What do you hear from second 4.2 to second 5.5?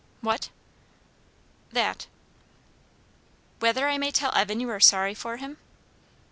Evan you are sorry for